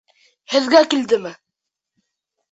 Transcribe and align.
Һеҙгә 0.53 0.79
килдеме? 0.93 1.33